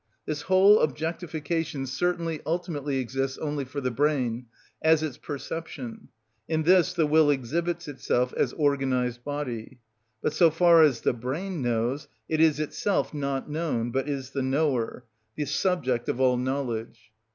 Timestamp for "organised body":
8.53-9.79